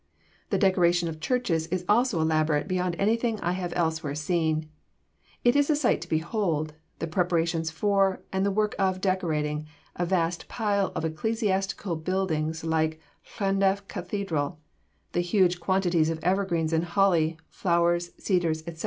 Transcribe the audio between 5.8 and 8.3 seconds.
to behold, the preparations for